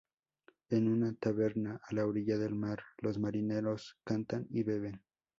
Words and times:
En 0.71 0.87
una 0.87 1.13
taberna 1.13 1.79
a 1.87 1.93
la 1.93 2.07
orilla 2.07 2.39
del 2.39 2.55
mar 2.55 2.81
los 3.01 3.19
marineros 3.19 3.99
cantan 4.03 4.47
y 4.49 4.63
beben. 4.63 5.03